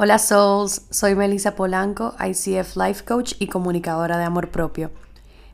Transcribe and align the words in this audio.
Hola 0.00 0.20
Souls, 0.20 0.82
soy 0.90 1.16
Melissa 1.16 1.56
Polanco, 1.56 2.14
ICF 2.24 2.76
Life 2.76 3.04
Coach 3.04 3.32
y 3.40 3.48
comunicadora 3.48 4.16
de 4.16 4.22
amor 4.22 4.50
propio. 4.52 4.92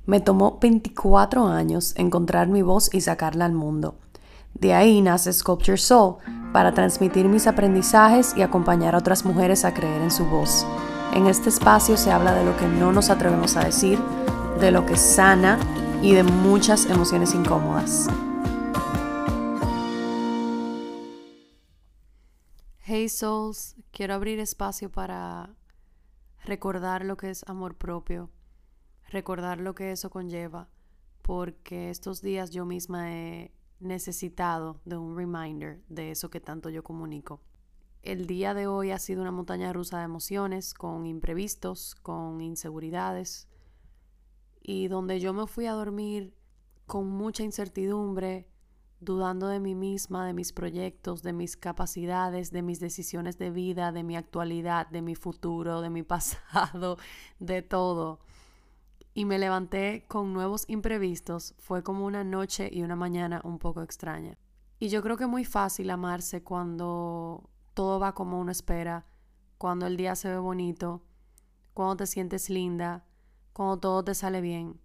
Me 0.04 0.20
tomó 0.20 0.58
24 0.60 1.46
años 1.46 1.94
encontrar 1.96 2.48
mi 2.48 2.60
voz 2.60 2.90
y 2.92 3.00
sacarla 3.00 3.46
al 3.46 3.54
mundo. 3.54 3.94
De 4.52 4.74
ahí 4.74 5.00
nace 5.00 5.32
Sculpture 5.32 5.78
Soul, 5.78 6.16
para 6.52 6.74
transmitir 6.74 7.26
mis 7.26 7.46
aprendizajes 7.46 8.36
y 8.36 8.42
acompañar 8.42 8.94
a 8.94 8.98
otras 8.98 9.24
mujeres 9.24 9.64
a 9.64 9.72
creer 9.72 10.02
en 10.02 10.10
su 10.10 10.26
voz. 10.26 10.66
En 11.14 11.26
este 11.26 11.48
espacio 11.48 11.96
se 11.96 12.12
habla 12.12 12.34
de 12.34 12.44
lo 12.44 12.54
que 12.58 12.68
no 12.68 12.92
nos 12.92 13.08
atrevemos 13.08 13.56
a 13.56 13.64
decir, 13.64 13.98
de 14.60 14.70
lo 14.70 14.84
que 14.84 14.98
sana 14.98 15.58
y 16.02 16.12
de 16.12 16.22
muchas 16.22 16.84
emociones 16.84 17.34
incómodas. 17.34 18.10
Hey 22.96 23.08
Souls, 23.08 23.74
quiero 23.90 24.14
abrir 24.14 24.38
espacio 24.38 24.88
para 24.88 25.56
recordar 26.44 27.04
lo 27.04 27.16
que 27.16 27.28
es 27.28 27.42
amor 27.48 27.74
propio, 27.74 28.30
recordar 29.10 29.58
lo 29.58 29.74
que 29.74 29.90
eso 29.90 30.10
conlleva, 30.10 30.68
porque 31.20 31.90
estos 31.90 32.22
días 32.22 32.52
yo 32.52 32.64
misma 32.64 33.12
he 33.12 33.52
necesitado 33.80 34.80
de 34.84 34.96
un 34.96 35.16
reminder 35.16 35.82
de 35.88 36.12
eso 36.12 36.30
que 36.30 36.38
tanto 36.38 36.70
yo 36.70 36.84
comunico. 36.84 37.40
El 38.02 38.28
día 38.28 38.54
de 38.54 38.68
hoy 38.68 38.92
ha 38.92 39.00
sido 39.00 39.22
una 39.22 39.32
montaña 39.32 39.72
rusa 39.72 39.98
de 39.98 40.04
emociones, 40.04 40.72
con 40.72 41.04
imprevistos, 41.04 41.96
con 41.96 42.40
inseguridades, 42.40 43.48
y 44.62 44.86
donde 44.86 45.18
yo 45.18 45.32
me 45.32 45.48
fui 45.48 45.66
a 45.66 45.72
dormir 45.72 46.32
con 46.86 47.08
mucha 47.08 47.42
incertidumbre, 47.42 48.53
dudando 49.00 49.48
de 49.48 49.60
mí 49.60 49.74
misma, 49.74 50.26
de 50.26 50.32
mis 50.32 50.52
proyectos, 50.52 51.22
de 51.22 51.32
mis 51.32 51.56
capacidades, 51.56 52.50
de 52.50 52.62
mis 52.62 52.80
decisiones 52.80 53.38
de 53.38 53.50
vida, 53.50 53.92
de 53.92 54.02
mi 54.02 54.16
actualidad, 54.16 54.88
de 54.88 55.02
mi 55.02 55.14
futuro, 55.14 55.80
de 55.80 55.90
mi 55.90 56.02
pasado, 56.04 56.98
de 57.38 57.62
todo. 57.62 58.20
Y 59.12 59.26
me 59.26 59.38
levanté 59.38 60.06
con 60.08 60.32
nuevos 60.32 60.64
imprevistos. 60.68 61.54
Fue 61.58 61.82
como 61.82 62.04
una 62.04 62.24
noche 62.24 62.68
y 62.72 62.82
una 62.82 62.96
mañana 62.96 63.40
un 63.44 63.58
poco 63.58 63.82
extraña. 63.82 64.36
Y 64.80 64.88
yo 64.88 65.02
creo 65.02 65.16
que 65.16 65.24
es 65.24 65.30
muy 65.30 65.44
fácil 65.44 65.90
amarse 65.90 66.42
cuando 66.42 67.48
todo 67.74 68.00
va 68.00 68.14
como 68.14 68.40
uno 68.40 68.50
espera, 68.50 69.06
cuando 69.56 69.86
el 69.86 69.96
día 69.96 70.16
se 70.16 70.28
ve 70.28 70.38
bonito, 70.38 71.04
cuando 71.74 71.96
te 71.96 72.06
sientes 72.06 72.50
linda, 72.50 73.06
cuando 73.52 73.78
todo 73.78 74.04
te 74.04 74.14
sale 74.14 74.40
bien. 74.40 74.80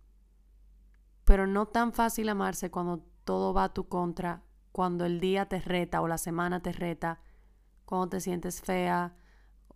Pero 1.26 1.48
no 1.48 1.68
tan 1.68 1.92
fácil 1.92 2.30
amarse 2.30 2.72
cuando 2.72 3.09
todo 3.30 3.54
va 3.54 3.66
a 3.66 3.74
tu 3.76 3.88
contra, 3.88 4.42
cuando 4.72 5.06
el 5.06 5.20
día 5.20 5.46
te 5.46 5.62
reta 5.62 6.02
o 6.02 6.08
la 6.08 6.18
semana 6.18 6.64
te 6.64 6.72
reta, 6.72 7.22
cuando 7.86 8.10
te 8.10 8.22
sientes 8.22 8.60
fea 8.60 9.16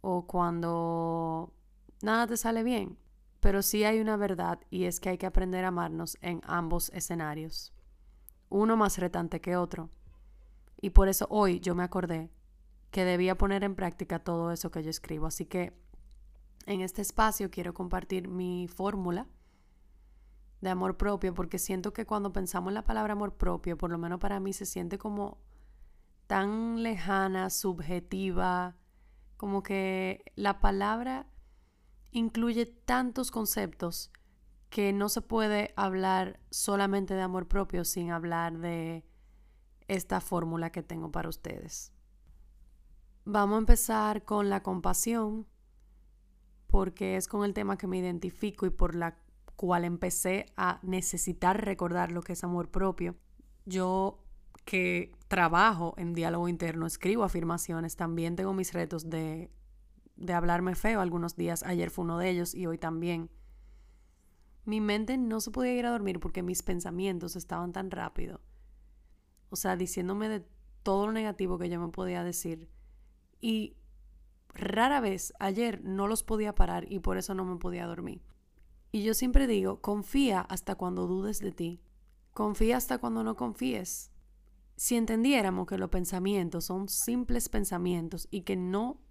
o 0.02 0.26
cuando 0.26 1.54
nada 2.02 2.26
te 2.26 2.36
sale 2.36 2.64
bien. 2.64 2.98
Pero 3.42 3.62
sí 3.62 3.84
hay 3.84 4.00
una 4.00 4.18
verdad 4.18 4.60
y 4.72 4.86
es 4.86 5.00
que 5.00 5.10
hay 5.10 5.20
que 5.20 5.28
aprender 5.28 5.66
a 5.66 5.68
amarnos 5.68 6.18
en 6.22 6.42
ambos 6.46 6.90
escenarios. 6.96 7.76
Uno 8.50 8.76
más 8.76 8.98
retante 8.98 9.40
que 9.40 9.56
otro. 9.56 9.92
Y 10.82 10.90
por 10.90 11.08
eso 11.08 11.28
hoy 11.30 11.60
yo 11.60 11.76
me 11.76 11.84
acordé 11.84 12.32
que 12.90 13.06
debía 13.06 13.38
poner 13.38 13.64
en 13.64 13.76
práctica 13.76 14.18
todo 14.18 14.52
eso 14.52 14.72
que 14.72 14.82
yo 14.82 14.90
escribo. 14.90 15.28
Así 15.28 15.46
que 15.46 15.78
en 16.66 16.82
este 16.82 17.04
espacio 17.04 17.52
quiero 17.52 17.76
compartir 17.76 18.28
mi 18.28 18.68
fórmula 18.68 19.28
de 20.64 20.70
amor 20.70 20.96
propio, 20.96 21.34
porque 21.34 21.60
siento 21.60 21.92
que 21.92 22.06
cuando 22.06 22.32
pensamos 22.32 22.70
en 22.70 22.76
la 22.76 22.86
palabra 22.86 23.14
amor 23.14 23.36
propio, 23.36 23.78
por 23.78 23.92
lo 23.92 23.98
menos 23.98 24.20
para 24.20 24.40
mí 24.40 24.54
se 24.54 24.66
siente 24.66 24.98
como 24.98 25.38
tan 26.26 26.82
lejana, 26.82 27.50
subjetiva, 27.50 28.78
como 29.36 29.62
que 29.62 30.24
la 30.36 30.62
palabra 30.62 31.28
incluye 32.12 32.66
tantos 32.66 33.30
conceptos 33.30 34.10
que 34.70 34.94
no 34.94 35.10
se 35.10 35.22
puede 35.22 35.74
hablar 35.76 36.40
solamente 36.50 37.14
de 37.14 37.22
amor 37.22 37.50
propio 37.50 37.84
sin 37.84 38.12
hablar 38.12 38.58
de 38.58 39.04
esta 39.90 40.22
fórmula 40.22 40.72
que 40.72 40.82
tengo 40.82 41.12
para 41.12 41.28
ustedes. 41.28 41.92
Vamos 43.26 43.56
a 43.56 43.60
empezar 43.60 44.24
con 44.24 44.50
la 44.50 44.64
compasión, 44.64 45.46
porque 46.68 47.18
es 47.18 47.28
con 47.28 47.44
el 47.44 47.54
tema 47.54 47.78
que 47.78 47.88
me 47.88 47.98
identifico 47.98 48.66
y 48.66 48.70
por 48.70 48.96
la 48.96 49.18
cual 49.56 49.86
empecé 49.86 50.48
a 50.58 50.80
necesitar 50.84 51.64
recordar 51.64 52.12
lo 52.12 52.22
que 52.22 52.34
es 52.34 52.44
amor 52.44 52.70
propio. 52.70 53.16
Yo 53.66 54.20
que 54.66 55.12
trabajo 55.28 55.94
en 55.98 56.14
diálogo 56.14 56.48
interno, 56.48 56.86
escribo 56.86 57.24
afirmaciones, 57.24 57.96
también 57.96 58.36
tengo 58.36 58.54
mis 58.54 58.74
retos 58.74 59.10
de, 59.10 59.52
de 60.16 60.34
hablarme 60.34 60.76
feo 60.76 61.02
algunos 61.02 61.36
días. 61.36 61.64
Ayer 61.64 61.90
fue 61.90 62.06
uno 62.06 62.18
de 62.18 62.30
ellos 62.30 62.56
y 62.56 62.66
hoy 62.66 62.78
también. 62.78 63.30
Mi 64.66 64.80
mente 64.80 65.18
no 65.18 65.42
se 65.42 65.52
podía 65.52 65.74
ir 65.74 65.86
a 65.86 65.92
dormir 65.92 66.20
porque 66.20 66.44
mis 66.44 66.64
pensamientos 66.64 67.36
estaban 67.36 67.74
tan 67.74 67.92
rápido. 67.92 68.40
O 69.50 69.56
sea, 69.56 69.76
diciéndome 69.76 70.30
de 70.30 70.46
todo 70.84 71.08
lo 71.08 71.12
negativo 71.12 71.58
que 71.58 71.70
yo 71.70 71.80
me 71.80 71.90
podía 71.90 72.24
decir. 72.24 72.70
Y 73.42 73.76
rara 74.54 75.02
vez 75.02 75.34
ayer 75.40 75.84
no 75.84 76.08
los 76.08 76.24
podía 76.24 76.56
parar 76.56 76.92
y 76.92 77.00
por 77.00 77.18
eso 77.18 77.34
no 77.34 77.44
me 77.44 77.58
podía 77.58 77.86
dormir. 77.86 78.22
Y 78.96 79.02
yo 79.02 79.16
siempre 79.16 79.48
digo, 79.48 79.82
confía 79.82 80.42
hasta 80.42 80.76
cuando 80.76 81.08
dudes 81.08 81.40
de 81.40 81.52
ti. 81.52 81.82
Confía 82.32 82.78
hasta 82.78 83.00
cuando 83.00 83.24
no 83.24 83.36
confíes. 83.36 84.12
Si 84.76 84.96
entendiéramos 84.96 85.66
que 85.66 85.80
los 85.80 85.90
pensamientos 85.90 86.66
son 86.66 86.88
simples 86.88 87.50
pensamientos 87.50 88.28
y 88.30 88.42
que 88.42 88.56
no 88.56 89.02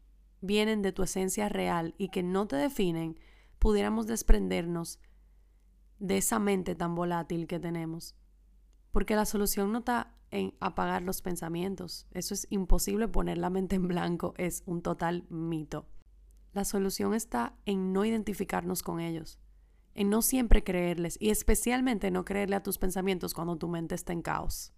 vienen 0.40 0.82
de 0.82 0.92
tu 0.92 1.02
esencia 1.02 1.48
real 1.48 1.96
y 1.98 2.10
que 2.10 2.22
no 2.22 2.46
te 2.46 2.54
definen, 2.54 3.18
pudiéramos 3.58 4.06
desprendernos 4.06 5.00
de 5.98 6.18
esa 6.18 6.38
mente 6.38 6.76
tan 6.76 6.94
volátil 6.94 7.48
que 7.48 7.58
tenemos. 7.58 8.14
Porque 8.92 9.16
la 9.16 9.24
solución 9.24 9.72
no 9.72 9.80
está 9.80 10.14
en 10.30 10.54
apagar 10.60 11.02
los 11.02 11.22
pensamientos. 11.22 12.06
Eso 12.12 12.34
es 12.34 12.46
imposible 12.50 13.08
poner 13.08 13.36
la 13.36 13.50
mente 13.50 13.74
en 13.74 13.88
blanco, 13.88 14.32
es 14.36 14.62
un 14.64 14.80
total 14.80 15.26
mito. 15.28 15.88
La 16.52 16.64
solución 16.64 17.14
está 17.14 17.56
en 17.66 17.92
no 17.92 18.04
identificarnos 18.04 18.84
con 18.84 19.00
ellos 19.00 19.40
en 19.94 20.10
no 20.10 20.22
siempre 20.22 20.64
creerles 20.64 21.16
y 21.20 21.30
especialmente 21.30 22.10
no 22.10 22.24
creerle 22.24 22.56
a 22.56 22.62
tus 22.62 22.78
pensamientos 22.78 23.34
cuando 23.34 23.56
tu 23.56 23.68
mente 23.68 23.94
está 23.94 24.12
en 24.12 24.22
caos 24.22 24.72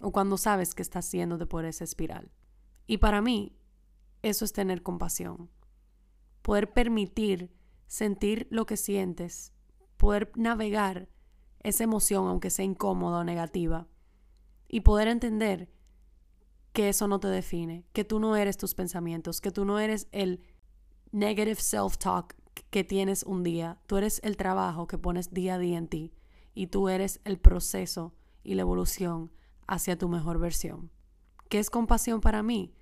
o 0.00 0.12
cuando 0.12 0.38
sabes 0.38 0.74
que 0.74 0.82
estás 0.82 1.10
de 1.10 1.46
por 1.46 1.64
esa 1.64 1.84
espiral. 1.84 2.30
Y 2.86 2.98
para 2.98 3.20
mí, 3.20 3.56
eso 4.22 4.44
es 4.44 4.52
tener 4.52 4.82
compasión. 4.82 5.50
Poder 6.42 6.72
permitir 6.72 7.52
sentir 7.86 8.46
lo 8.50 8.66
que 8.66 8.76
sientes, 8.76 9.52
poder 9.96 10.32
navegar 10.36 11.08
esa 11.62 11.84
emoción 11.84 12.26
aunque 12.26 12.50
sea 12.50 12.64
incómoda 12.64 13.18
o 13.18 13.24
negativa 13.24 13.88
y 14.68 14.80
poder 14.80 15.08
entender 15.08 15.70
que 16.72 16.88
eso 16.88 17.08
no 17.08 17.20
te 17.20 17.28
define, 17.28 17.84
que 17.92 18.04
tú 18.04 18.20
no 18.20 18.36
eres 18.36 18.56
tus 18.56 18.74
pensamientos, 18.74 19.40
que 19.40 19.50
tú 19.50 19.64
no 19.64 19.78
eres 19.78 20.08
el 20.12 20.40
negative 21.12 21.60
self-talk 21.60 22.34
que 22.70 22.84
tienes 22.84 23.22
un 23.22 23.42
día, 23.42 23.78
tú 23.86 23.96
eres 23.96 24.20
el 24.24 24.36
trabajo 24.36 24.86
que 24.86 24.98
pones 24.98 25.32
día 25.32 25.54
a 25.54 25.58
día 25.58 25.78
en 25.78 25.88
ti 25.88 26.12
y 26.54 26.68
tú 26.68 26.88
eres 26.88 27.20
el 27.24 27.38
proceso 27.38 28.14
y 28.42 28.54
la 28.54 28.62
evolución 28.62 29.30
hacia 29.66 29.98
tu 29.98 30.08
mejor 30.08 30.38
versión. 30.38 30.90
¿Qué 31.48 31.58
es 31.58 31.70
compasión 31.70 32.20
para 32.20 32.42
mí? 32.42 32.72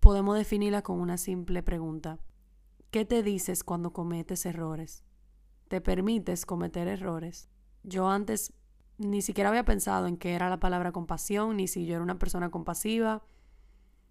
Podemos 0.00 0.36
definirla 0.36 0.82
con 0.82 1.00
una 1.00 1.18
simple 1.18 1.62
pregunta. 1.62 2.18
¿Qué 2.90 3.04
te 3.04 3.22
dices 3.22 3.64
cuando 3.64 3.92
cometes 3.92 4.46
errores? 4.46 5.04
¿Te 5.68 5.80
permites 5.80 6.46
cometer 6.46 6.88
errores? 6.88 7.50
Yo 7.82 8.08
antes 8.08 8.52
ni 8.98 9.22
siquiera 9.22 9.50
había 9.50 9.64
pensado 9.64 10.06
en 10.06 10.16
qué 10.16 10.32
era 10.34 10.48
la 10.48 10.60
palabra 10.60 10.92
compasión, 10.92 11.56
ni 11.56 11.68
si 11.68 11.86
yo 11.86 11.94
era 11.94 12.02
una 12.02 12.18
persona 12.18 12.50
compasiva. 12.50 13.22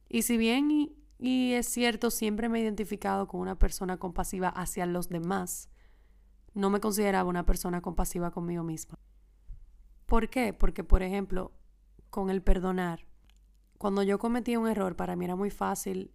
Y 0.09 0.22
si 0.22 0.38
bien 0.38 0.94
y 1.19 1.53
es 1.53 1.68
cierto, 1.68 2.12
siempre 2.12 2.50
me 2.50 2.59
he 2.59 2.63
identificado 2.63 3.27
con 3.27 3.42
una 3.42 3.57
persona 3.57 3.97
compasiva 3.97 4.50
hacia 4.50 4.86
los 4.86 5.09
demás. 5.09 5.69
No 6.53 6.69
me 6.69 6.80
consideraba 6.80 7.30
una 7.30 7.45
persona 7.45 7.81
compasiva 7.81 8.31
conmigo 8.31 8.63
misma. 8.63 9.00
¿Por 10.06 10.30
qué? 10.30 10.53
Porque, 10.53 10.83
por 10.83 11.01
ejemplo, 11.01 11.51
con 12.09 12.30
el 12.30 12.42
perdonar, 12.42 13.07
cuando 13.77 14.03
yo 14.03 14.19
cometí 14.19 14.56
un 14.56 14.68
error, 14.68 14.95
para 14.95 15.15
mí 15.15 15.25
era 15.25 15.36
muy 15.36 15.50
fácil 15.50 16.12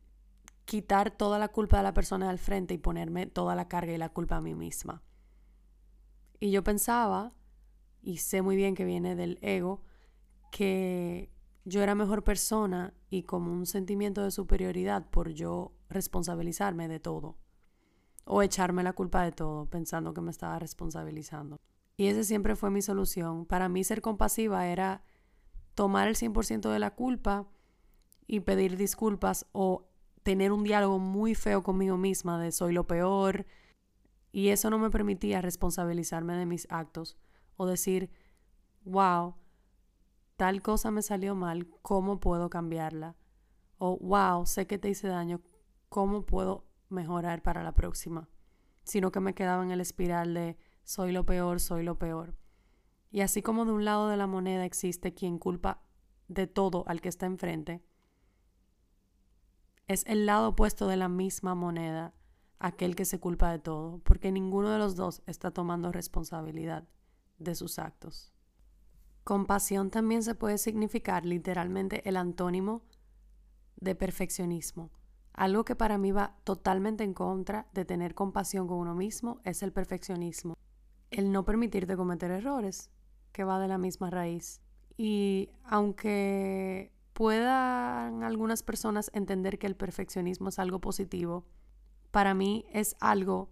quitar 0.65 1.11
toda 1.11 1.39
la 1.39 1.49
culpa 1.49 1.79
de 1.79 1.83
la 1.83 1.95
persona 1.95 2.31
al 2.31 2.39
frente 2.39 2.75
y 2.75 2.79
ponerme 2.79 3.27
toda 3.27 3.55
la 3.55 3.69
carga 3.69 3.93
y 3.93 3.99
la 3.99 4.09
culpa 4.09 4.37
a 4.37 4.41
mí 4.41 4.55
misma. 4.55 5.03
Y 6.39 6.51
yo 6.51 6.63
pensaba, 6.63 7.33
y 8.03 8.19
sé 8.19 8.43
muy 8.43 8.57
bien 8.57 8.75
que 8.75 8.85
viene 8.85 9.15
del 9.15 9.39
ego, 9.43 9.83
que 10.51 11.32
yo 11.65 11.83
era 11.83 11.95
mejor 11.95 12.25
persona 12.25 12.95
y 13.09 13.23
como 13.23 13.53
un 13.53 13.67
sentimiento 13.67 14.23
de 14.23 14.31
superioridad 14.31 15.09
por 15.11 15.31
yo 15.31 15.73
responsabilizarme 15.89 16.89
de 16.89 17.01
todo 17.01 17.37
o 18.25 18.43
echarme 18.43 18.83
la 18.83 18.93
culpa 18.93 19.23
de 19.23 19.33
todo 19.33 19.67
pensando 19.67 20.15
que 20.15 20.21
me 20.21 20.31
estaba 20.31 20.59
responsabilizando. 20.59 21.61
Y 21.97 22.07
ese 22.07 22.25
siempre 22.25 22.57
fue 22.57 22.71
mi 22.71 22.83
solución. 22.83 23.47
Para 23.47 23.69
mí 23.69 23.85
ser 23.85 24.01
compasiva 24.01 24.67
era 24.67 25.05
tomar 25.75 26.09
el 26.09 26.17
100% 26.17 26.71
de 26.71 26.79
la 26.79 26.95
culpa 26.95 27.49
y 28.27 28.41
pedir 28.41 28.77
disculpas 28.77 29.47
o 29.53 29.89
tener 30.23 30.53
un 30.53 30.65
diálogo 30.65 30.99
muy 30.99 31.35
feo 31.35 31.63
conmigo 31.63 31.97
misma 31.97 32.41
de 32.41 32.53
soy 32.53 32.73
lo 32.73 32.87
peor. 32.87 33.47
Y 34.31 34.49
eso 34.49 34.71
no 34.71 34.79
me 34.79 34.91
permitía 34.91 35.43
responsabilizarme 35.43 36.35
de 36.35 36.47
mis 36.47 36.67
actos 36.71 37.19
o 37.57 37.67
decir, 37.67 38.11
wow, 38.85 39.35
tal 40.37 40.63
cosa 40.63 40.91
me 40.91 41.03
salió 41.03 41.35
mal, 41.35 41.69
¿cómo 41.83 42.21
puedo 42.21 42.51
cambiarla? 42.51 43.17
O 43.79 43.99
wow, 43.99 44.47
sé 44.47 44.67
que 44.67 44.79
te 44.79 44.89
hice 44.89 45.09
daño, 45.09 45.41
¿cómo 45.89 46.25
puedo 46.25 46.67
mejorar 46.89 47.43
para 47.43 47.63
la 47.63 47.73
próxima? 47.73 48.29
Sino 48.85 49.13
que 49.13 49.21
me 49.21 49.35
quedaba 49.35 49.63
en 49.63 49.71
el 49.71 49.81
espiral 49.81 50.35
de 50.35 50.57
soy 50.85 51.13
lo 51.13 51.25
peor, 51.25 51.61
soy 51.61 51.83
lo 51.83 51.99
peor. 51.99 52.35
Y 53.11 53.21
así 53.21 53.43
como 53.43 53.65
de 53.65 53.73
un 53.73 53.85
lado 53.85 54.09
de 54.09 54.17
la 54.17 54.27
moneda 54.27 54.65
existe 54.65 55.15
quien 55.15 55.39
culpa 55.39 55.83
de 56.29 56.47
todo 56.47 56.85
al 56.87 57.01
que 57.01 57.09
está 57.09 57.27
enfrente, 57.27 57.83
es 59.89 60.05
el 60.07 60.27
lado 60.27 60.51
opuesto 60.51 60.87
de 60.87 60.97
la 60.97 61.09
misma 61.09 61.55
moneda 61.55 62.15
aquel 62.59 62.95
que 62.95 63.05
se 63.05 63.21
culpa 63.21 63.51
de 63.51 63.59
todo, 63.59 63.99
porque 64.05 64.33
ninguno 64.33 64.71
de 64.71 64.79
los 64.79 64.97
dos 64.97 65.23
está 65.27 65.51
tomando 65.51 65.93
responsabilidad 65.93 66.89
de 67.39 67.55
sus 67.55 67.79
actos. 67.79 68.32
Compasión 69.25 69.91
también 69.91 70.23
se 70.23 70.35
puede 70.35 70.59
significar 70.59 71.25
literalmente 71.25 72.09
el 72.09 72.17
antónimo 72.17 72.83
de 73.77 73.95
perfeccionismo. 73.95 74.91
Algo 75.33 75.65
que 75.65 75.77
para 75.77 75.97
mí 75.97 76.13
va 76.13 76.37
totalmente 76.45 77.05
en 77.05 77.15
contra 77.15 77.69
de 77.73 77.85
tener 77.85 78.15
compasión 78.15 78.67
con 78.67 78.79
uno 78.79 78.95
mismo 78.95 79.41
es 79.45 79.63
el 79.63 79.73
perfeccionismo. 79.73 80.55
El 81.11 81.31
no 81.31 81.45
permitirte 81.45 81.97
cometer 81.97 82.31
errores, 82.31 82.91
que 83.33 83.45
va 83.45 83.59
de 83.59 83.69
la 83.69 83.79
misma 83.79 84.11
raíz. 84.11 84.61
Y 84.97 85.51
aunque 85.65 86.93
puedan 87.13 88.25
algunas 88.25 88.63
personas 88.63 89.11
entender 89.15 89.59
que 89.59 89.67
el 89.67 89.77
perfeccionismo 89.77 90.49
es 90.49 90.59
algo 90.59 90.81
positivo, 90.81 91.45
para 92.11 92.35
mí 92.35 92.67
es 92.73 92.97
algo 93.01 93.51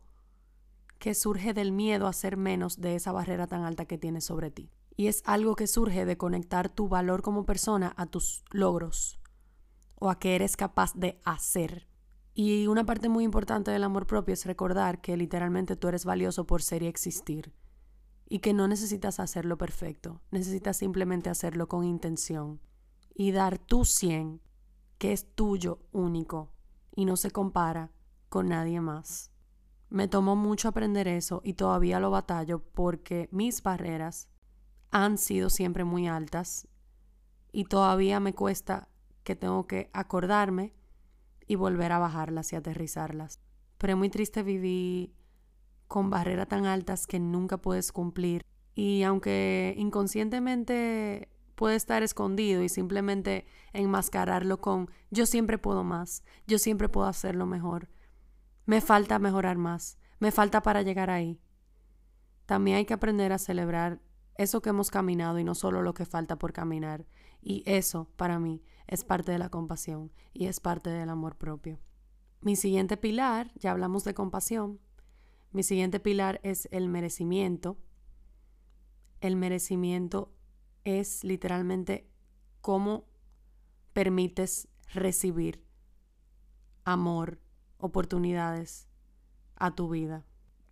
que 0.99 1.15
surge 1.15 1.55
del 1.55 1.73
miedo 1.73 2.07
a 2.07 2.13
ser 2.13 2.37
menos 2.37 2.81
de 2.81 2.95
esa 2.95 3.13
barrera 3.13 3.47
tan 3.47 3.63
alta 3.63 3.87
que 3.87 3.99
tienes 3.99 4.25
sobre 4.25 4.51
ti. 4.51 4.71
Y 5.01 5.07
es 5.07 5.23
algo 5.25 5.57
que 5.57 5.67
surge 5.67 6.05
de 6.05 6.19
conectar 6.19 6.69
tu 6.69 6.87
valor 6.87 7.23
como 7.23 7.47
persona 7.47 7.95
a 7.97 8.05
tus 8.05 8.45
logros 8.51 9.19
o 9.95 10.11
a 10.11 10.19
que 10.19 10.35
eres 10.35 10.59
capaz 10.59 10.93
de 10.95 11.23
hacer. 11.25 11.89
Y 12.35 12.67
una 12.67 12.85
parte 12.85 13.09
muy 13.09 13.25
importante 13.25 13.71
del 13.71 13.85
amor 13.85 14.07
propio 14.07 14.35
es 14.35 14.45
recordar 14.45 15.01
que 15.01 15.17
literalmente 15.17 15.75
tú 15.75 15.89
eres 15.89 16.05
valioso 16.05 16.47
por 16.47 16.61
ser 16.61 16.83
y 16.83 16.87
existir. 16.87 17.55
Y 18.29 18.41
que 18.41 18.53
no 18.53 18.69
necesitas 18.69 19.21
hacerlo 19.21 19.57
perfecto, 19.57 20.21
necesitas 20.31 20.77
simplemente 20.77 21.31
hacerlo 21.31 21.67
con 21.67 21.87
intención. 21.87 22.61
Y 23.15 23.31
dar 23.31 23.57
tu 23.57 23.87
100, 23.87 24.43
que 24.99 25.15
es 25.15 25.35
tuyo 25.35 25.79
único 25.93 26.53
y 26.95 27.07
no 27.07 27.17
se 27.17 27.31
compara 27.31 27.91
con 28.29 28.51
nadie 28.51 28.83
más. 28.83 29.33
Me 29.89 30.09
tomó 30.09 30.37
mucho 30.37 30.69
aprender 30.69 31.09
eso 31.09 31.41
y 31.43 31.55
todavía 31.55 32.01
lo 32.01 32.11
batallo 32.11 32.63
porque 32.75 33.31
mis 33.33 33.63
barreras 33.63 34.29
han 34.91 35.19
sido 35.19 35.51
siempre 35.51 35.85
muy 35.85 36.09
altas 36.09 36.69
y 37.53 37.65
todavía 37.65 38.21
me 38.21 38.35
cuesta 38.35 38.89
que 39.25 39.37
tengo 39.37 39.67
que 39.67 39.91
acordarme 39.93 40.75
y 41.47 41.57
volver 41.57 41.93
a 41.93 41.99
bajarlas 41.99 42.53
y 42.53 42.57
aterrizarlas. 42.57 43.41
Pero 43.79 43.95
es 43.95 43.99
muy 43.99 44.09
triste 44.09 44.43
vivir 44.43 45.15
con 45.89 46.11
barreras 46.11 46.49
tan 46.49 46.67
altas 46.67 47.07
que 47.07 47.19
nunca 47.19 47.57
puedes 47.59 47.93
cumplir 47.93 48.45
y 48.75 49.03
aunque 49.03 49.75
inconscientemente 49.77 51.29
puede 51.55 51.77
estar 51.77 52.03
escondido 52.03 52.63
y 52.63 52.69
simplemente 52.69 53.47
enmascararlo 53.73 54.61
con 54.61 54.91
yo 55.11 55.27
siempre 55.27 55.59
puedo 55.59 55.85
más, 55.85 56.23
yo 56.47 56.59
siempre 56.59 56.89
puedo 56.89 57.07
hacerlo 57.07 57.47
mejor, 57.47 57.89
me 58.67 58.81
falta 58.81 59.19
mejorar 59.19 59.59
más, 59.59 59.99
me 60.21 60.31
falta 60.31 60.63
para 60.63 60.83
llegar 60.83 61.11
ahí. 61.11 61.41
También 62.47 62.79
hay 62.79 62.85
que 62.87 62.95
aprender 62.95 63.33
a 63.33 63.39
celebrar 63.39 64.01
eso 64.37 64.63
que 64.63 64.71
hemos 64.71 64.91
caminado 64.91 65.39
y 65.39 65.45
no 65.45 65.55
solo 65.55 65.83
lo 65.83 65.95
que 65.95 66.07
falta 66.07 66.39
por 66.39 66.53
caminar. 66.53 67.07
Y 67.43 67.63
eso, 67.67 68.09
para 68.17 68.39
mí, 68.39 68.63
es 68.87 69.05
parte 69.05 69.33
de 69.33 69.39
la 69.39 69.51
compasión 69.51 70.13
y 70.33 70.47
es 70.47 70.61
parte 70.61 70.91
del 70.91 71.11
amor 71.11 71.37
propio. 71.37 71.79
Mi 72.41 72.57
siguiente 72.57 72.97
pilar, 72.97 73.53
ya 73.55 73.71
hablamos 73.71 74.05
de 74.05 74.15
compasión, 74.15 74.81
mi 75.53 75.63
siguiente 75.65 75.99
pilar 75.99 76.41
es 76.45 76.69
el 76.71 76.89
merecimiento. 76.89 77.77
El 79.21 79.37
merecimiento 79.37 80.33
es 80.85 81.25
literalmente 81.25 82.09
cómo 82.61 83.07
permites 83.93 84.69
recibir 84.95 85.65
amor, 86.85 87.41
oportunidades 87.79 88.89
a 89.57 89.75
tu 89.75 89.89
vida. 89.89 90.25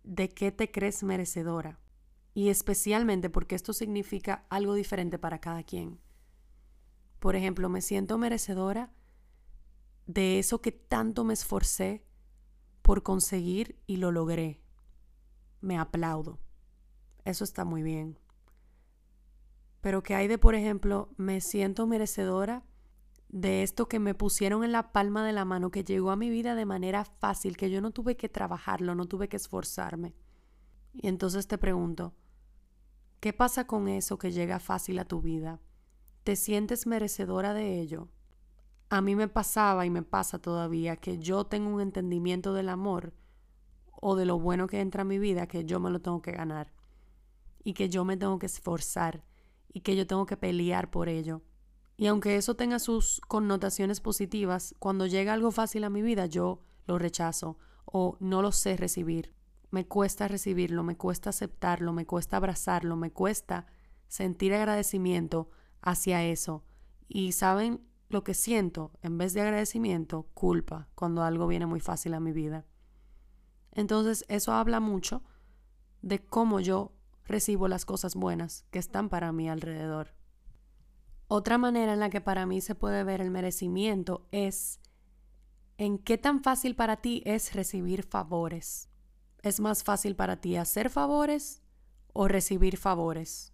¿De 0.03 0.29
qué 0.29 0.51
te 0.51 0.71
crees 0.71 1.03
merecedora? 1.03 1.79
Y 2.39 2.47
especialmente 2.47 3.29
porque 3.29 3.55
esto 3.55 3.73
significa 3.73 4.45
algo 4.47 4.73
diferente 4.73 5.19
para 5.19 5.41
cada 5.41 5.61
quien. 5.63 5.99
Por 7.19 7.35
ejemplo, 7.35 7.67
me 7.67 7.81
siento 7.81 8.17
merecedora 8.17 8.93
de 10.07 10.39
eso 10.39 10.61
que 10.61 10.71
tanto 10.71 11.25
me 11.25 11.33
esforcé 11.33 12.01
por 12.81 13.03
conseguir 13.03 13.77
y 13.87 13.97
lo 13.97 14.13
logré. 14.13 14.61
Me 15.59 15.77
aplaudo. 15.77 16.39
Eso 17.25 17.43
está 17.43 17.65
muy 17.65 17.83
bien. 17.83 18.17
Pero 19.81 20.01
que 20.01 20.15
hay 20.15 20.29
de, 20.29 20.37
por 20.37 20.55
ejemplo, 20.55 21.09
me 21.17 21.41
siento 21.41 21.87
merecedora 21.87 22.63
de 23.27 23.63
esto 23.63 23.89
que 23.89 23.99
me 23.99 24.15
pusieron 24.15 24.63
en 24.63 24.71
la 24.71 24.93
palma 24.93 25.25
de 25.25 25.33
la 25.33 25.43
mano, 25.43 25.71
que 25.71 25.83
llegó 25.83 26.09
a 26.09 26.15
mi 26.15 26.29
vida 26.29 26.55
de 26.55 26.63
manera 26.63 27.03
fácil, 27.03 27.57
que 27.57 27.69
yo 27.69 27.81
no 27.81 27.91
tuve 27.91 28.15
que 28.15 28.29
trabajarlo, 28.29 28.95
no 28.95 29.07
tuve 29.07 29.27
que 29.27 29.35
esforzarme. 29.35 30.15
Y 30.93 31.09
entonces 31.09 31.45
te 31.45 31.57
pregunto, 31.57 32.13
¿qué 33.19 33.33
pasa 33.33 33.67
con 33.67 33.87
eso 33.87 34.17
que 34.17 34.31
llega 34.31 34.59
fácil 34.59 34.99
a 34.99 35.05
tu 35.05 35.21
vida? 35.21 35.59
¿Te 36.23 36.35
sientes 36.35 36.87
merecedora 36.87 37.53
de 37.53 37.79
ello? 37.79 38.09
A 38.89 39.01
mí 39.01 39.15
me 39.15 39.27
pasaba 39.27 39.85
y 39.85 39.89
me 39.89 40.03
pasa 40.03 40.39
todavía 40.39 40.95
que 40.97 41.19
yo 41.19 41.45
tengo 41.45 41.69
un 41.69 41.81
entendimiento 41.81 42.53
del 42.53 42.69
amor 42.69 43.13
o 43.91 44.15
de 44.15 44.25
lo 44.25 44.39
bueno 44.39 44.67
que 44.67 44.81
entra 44.81 45.01
a 45.01 45.05
mi 45.05 45.19
vida 45.19 45.47
que 45.47 45.65
yo 45.65 45.79
me 45.79 45.89
lo 45.89 46.01
tengo 46.01 46.21
que 46.21 46.31
ganar 46.31 46.73
y 47.63 47.73
que 47.73 47.89
yo 47.89 48.05
me 48.05 48.17
tengo 48.17 48.39
que 48.39 48.47
esforzar 48.47 49.23
y 49.71 49.81
que 49.81 49.95
yo 49.95 50.07
tengo 50.07 50.25
que 50.25 50.37
pelear 50.37 50.89
por 50.89 51.09
ello 51.09 51.43
y 51.99 52.07
aunque 52.07 52.37
eso 52.37 52.55
tenga 52.55 52.79
sus 52.79 53.19
connotaciones 53.27 53.99
positivas, 53.99 54.73
cuando 54.79 55.05
llega 55.05 55.33
algo 55.33 55.51
fácil 55.51 55.83
a 55.83 55.89
mi 55.89 56.01
vida, 56.01 56.27
yo 56.27 56.61
lo 56.87 56.97
rechazo 56.97 57.57
o 57.83 58.15
no 58.21 58.41
lo 58.41 58.53
sé 58.53 58.77
recibir. 58.77 59.33
Me 59.71 59.85
cuesta 59.85 60.27
recibirlo, 60.27 60.83
me 60.83 60.97
cuesta 60.97 61.29
aceptarlo, 61.29 61.93
me 61.93 62.05
cuesta 62.05 62.37
abrazarlo, 62.37 62.95
me 62.95 63.11
cuesta 63.11 63.67
sentir 64.07 64.53
agradecimiento 64.53 65.49
hacia 65.81 66.23
eso. 66.23 66.63
Y 67.07 67.33
saben 67.33 67.87
lo 68.09 68.23
que 68.23 68.33
siento, 68.33 68.91
en 69.01 69.17
vez 69.17 69.33
de 69.33 69.41
agradecimiento, 69.41 70.23
culpa 70.33 70.89
cuando 70.95 71.23
algo 71.23 71.47
viene 71.47 71.67
muy 71.67 71.79
fácil 71.79 72.13
a 72.15 72.19
mi 72.19 72.31
vida. 72.31 72.65
Entonces 73.71 74.25
eso 74.27 74.53
habla 74.53 74.79
mucho 74.79 75.23
de 76.01 76.19
cómo 76.19 76.59
yo 76.59 76.93
recibo 77.25 77.67
las 77.67 77.85
cosas 77.85 78.15
buenas 78.15 78.65
que 78.71 78.79
están 78.79 79.09
para 79.09 79.31
mí 79.31 79.47
alrededor. 79.47 80.15
Otra 81.27 81.59
manera 81.59 81.93
en 81.93 81.99
la 81.99 82.09
que 82.09 82.21
para 82.21 82.47
mí 82.47 82.59
se 82.59 82.73
puede 82.73 83.03
ver 83.03 83.21
el 83.21 83.29
merecimiento 83.29 84.27
es 84.31 84.79
en 85.77 85.99
qué 85.99 86.17
tan 86.17 86.41
fácil 86.41 86.75
para 86.75 86.97
ti 86.97 87.21
es 87.25 87.53
recibir 87.53 88.03
favores. 88.03 88.88
¿Es 89.41 89.59
más 89.59 89.83
fácil 89.83 90.15
para 90.15 90.41
ti 90.41 90.57
hacer 90.57 90.89
favores 90.89 91.61
o 92.13 92.27
recibir 92.27 92.77
favores? 92.77 93.53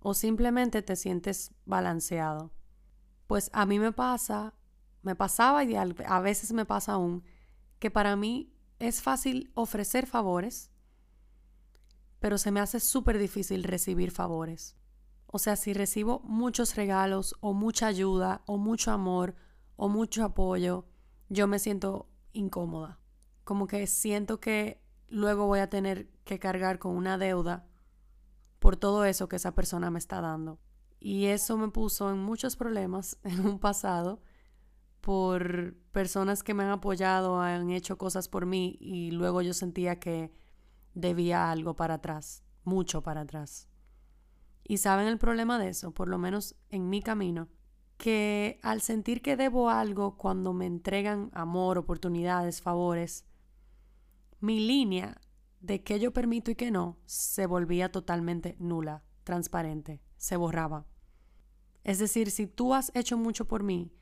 ¿O 0.00 0.14
simplemente 0.14 0.82
te 0.82 0.96
sientes 0.96 1.54
balanceado? 1.64 2.52
Pues 3.26 3.50
a 3.52 3.64
mí 3.64 3.78
me 3.78 3.92
pasa, 3.92 4.54
me 5.02 5.14
pasaba 5.14 5.64
y 5.64 5.74
a 5.76 6.20
veces 6.20 6.52
me 6.52 6.66
pasa 6.66 6.92
aún, 6.92 7.24
que 7.78 7.90
para 7.90 8.16
mí 8.16 8.52
es 8.78 9.02
fácil 9.02 9.50
ofrecer 9.54 10.06
favores, 10.06 10.70
pero 12.18 12.36
se 12.38 12.50
me 12.50 12.60
hace 12.60 12.80
súper 12.80 13.18
difícil 13.18 13.64
recibir 13.64 14.10
favores. 14.10 14.76
O 15.26 15.38
sea, 15.38 15.56
si 15.56 15.72
recibo 15.72 16.20
muchos 16.24 16.74
regalos 16.74 17.36
o 17.40 17.54
mucha 17.54 17.86
ayuda 17.86 18.42
o 18.46 18.58
mucho 18.58 18.90
amor 18.90 19.36
o 19.76 19.88
mucho 19.88 20.24
apoyo, 20.24 20.86
yo 21.28 21.46
me 21.46 21.58
siento 21.58 22.10
incómoda. 22.32 22.98
Como 23.44 23.66
que 23.66 23.86
siento 23.86 24.40
que 24.40 24.79
luego 25.10 25.46
voy 25.46 25.60
a 25.60 25.68
tener 25.68 26.08
que 26.24 26.38
cargar 26.38 26.78
con 26.78 26.96
una 26.96 27.18
deuda 27.18 27.66
por 28.58 28.76
todo 28.76 29.04
eso 29.04 29.28
que 29.28 29.36
esa 29.36 29.54
persona 29.54 29.90
me 29.90 29.98
está 29.98 30.20
dando. 30.20 30.58
Y 30.98 31.26
eso 31.26 31.56
me 31.56 31.68
puso 31.68 32.10
en 32.10 32.18
muchos 32.18 32.56
problemas 32.56 33.18
en 33.24 33.40
un 33.40 33.58
pasado 33.58 34.22
por 35.00 35.74
personas 35.92 36.42
que 36.42 36.54
me 36.54 36.62
han 36.64 36.70
apoyado, 36.70 37.40
han 37.40 37.70
hecho 37.70 37.96
cosas 37.96 38.28
por 38.28 38.46
mí 38.46 38.76
y 38.80 39.10
luego 39.12 39.40
yo 39.42 39.54
sentía 39.54 39.98
que 39.98 40.30
debía 40.94 41.50
algo 41.50 41.74
para 41.74 41.94
atrás, 41.94 42.44
mucho 42.64 43.02
para 43.02 43.22
atrás. 43.22 43.68
Y 44.62 44.76
saben 44.76 45.06
el 45.06 45.18
problema 45.18 45.58
de 45.58 45.70
eso, 45.70 45.92
por 45.92 46.08
lo 46.08 46.18
menos 46.18 46.54
en 46.68 46.90
mi 46.90 47.02
camino, 47.02 47.48
que 47.96 48.60
al 48.62 48.82
sentir 48.82 49.22
que 49.22 49.36
debo 49.36 49.70
algo 49.70 50.16
cuando 50.16 50.52
me 50.52 50.66
entregan 50.66 51.30
amor, 51.32 51.78
oportunidades, 51.78 52.60
favores, 52.60 53.24
mi 54.40 54.60
línea 54.60 55.20
de 55.60 55.82
qué 55.82 56.00
yo 56.00 56.12
permito 56.12 56.50
y 56.50 56.54
qué 56.54 56.70
no 56.70 56.98
se 57.04 57.46
volvía 57.46 57.92
totalmente 57.92 58.56
nula, 58.58 59.04
transparente, 59.24 60.00
se 60.16 60.36
borraba. 60.36 60.86
Es 61.84 61.98
decir, 61.98 62.30
si 62.30 62.46
tú 62.46 62.74
has 62.74 62.90
hecho 62.94 63.16
mucho 63.16 63.46
por 63.46 63.62
mí 63.62 63.92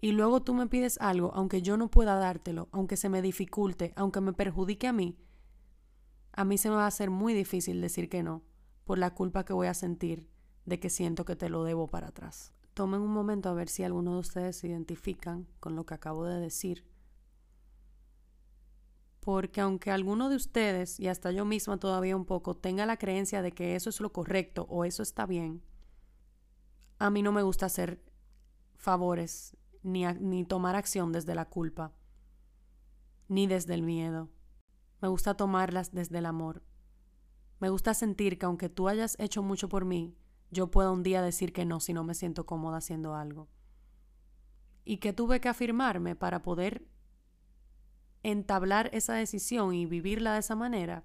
y 0.00 0.12
luego 0.12 0.42
tú 0.42 0.54
me 0.54 0.66
pides 0.66 0.98
algo, 1.00 1.32
aunque 1.34 1.62
yo 1.62 1.76
no 1.76 1.90
pueda 1.90 2.16
dártelo, 2.16 2.68
aunque 2.72 2.96
se 2.96 3.08
me 3.08 3.22
dificulte, 3.22 3.92
aunque 3.96 4.20
me 4.20 4.32
perjudique 4.32 4.86
a 4.86 4.92
mí, 4.92 5.18
a 6.32 6.44
mí 6.44 6.58
se 6.58 6.68
me 6.68 6.76
va 6.76 6.84
a 6.84 6.88
hacer 6.88 7.10
muy 7.10 7.32
difícil 7.32 7.80
decir 7.80 8.08
que 8.08 8.22
no, 8.22 8.42
por 8.84 8.98
la 8.98 9.14
culpa 9.14 9.44
que 9.44 9.52
voy 9.52 9.68
a 9.68 9.74
sentir 9.74 10.28
de 10.66 10.78
que 10.78 10.90
siento 10.90 11.24
que 11.24 11.36
te 11.36 11.48
lo 11.48 11.64
debo 11.64 11.86
para 11.86 12.08
atrás. 12.08 12.52
Tomen 12.74 13.00
un 13.00 13.12
momento 13.12 13.48
a 13.48 13.54
ver 13.54 13.68
si 13.68 13.84
alguno 13.84 14.12
de 14.12 14.18
ustedes 14.18 14.56
se 14.56 14.68
identifican 14.68 15.46
con 15.60 15.76
lo 15.76 15.86
que 15.86 15.94
acabo 15.94 16.24
de 16.24 16.38
decir. 16.38 16.84
Porque 19.26 19.60
aunque 19.60 19.90
alguno 19.90 20.28
de 20.28 20.36
ustedes, 20.36 21.00
y 21.00 21.08
hasta 21.08 21.32
yo 21.32 21.44
misma 21.44 21.78
todavía 21.78 22.14
un 22.14 22.26
poco, 22.26 22.54
tenga 22.54 22.86
la 22.86 22.96
creencia 22.96 23.42
de 23.42 23.50
que 23.50 23.74
eso 23.74 23.90
es 23.90 24.00
lo 24.00 24.12
correcto 24.12 24.68
o 24.70 24.84
eso 24.84 25.02
está 25.02 25.26
bien, 25.26 25.64
a 27.00 27.10
mí 27.10 27.22
no 27.22 27.32
me 27.32 27.42
gusta 27.42 27.66
hacer 27.66 28.00
favores 28.76 29.56
ni, 29.82 30.04
ni 30.20 30.44
tomar 30.44 30.76
acción 30.76 31.10
desde 31.10 31.34
la 31.34 31.46
culpa, 31.46 31.92
ni 33.26 33.48
desde 33.48 33.74
el 33.74 33.82
miedo. 33.82 34.30
Me 35.02 35.08
gusta 35.08 35.34
tomarlas 35.34 35.92
desde 35.92 36.18
el 36.18 36.26
amor. 36.26 36.62
Me 37.58 37.68
gusta 37.68 37.94
sentir 37.94 38.38
que 38.38 38.46
aunque 38.46 38.68
tú 38.68 38.86
hayas 38.86 39.16
hecho 39.18 39.42
mucho 39.42 39.68
por 39.68 39.84
mí, 39.84 40.16
yo 40.52 40.70
pueda 40.70 40.92
un 40.92 41.02
día 41.02 41.20
decir 41.20 41.52
que 41.52 41.64
no 41.64 41.80
si 41.80 41.92
no 41.92 42.04
me 42.04 42.14
siento 42.14 42.46
cómoda 42.46 42.76
haciendo 42.76 43.16
algo. 43.16 43.48
Y 44.84 44.98
que 44.98 45.12
tuve 45.12 45.40
que 45.40 45.48
afirmarme 45.48 46.14
para 46.14 46.42
poder 46.42 46.86
entablar 48.30 48.90
esa 48.92 49.14
decisión 49.14 49.72
y 49.72 49.86
vivirla 49.86 50.32
de 50.32 50.40
esa 50.40 50.56
manera, 50.56 51.04